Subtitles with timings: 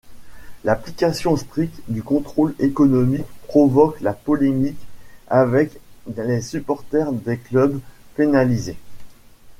[0.63, 4.79] L'application stricte du contrôle économique provoque la polémique
[5.27, 5.77] avec
[6.17, 7.79] les supporters des clubs
[8.15, 8.77] pénalisés.